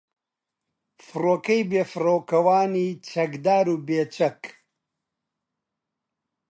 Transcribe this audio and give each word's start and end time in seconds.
فۆرکەی 1.05 1.67
بێفڕۆکەوانی 1.71 2.89
چەکدار 3.09 3.65
و 3.73 3.75
بێچەک 3.87 4.41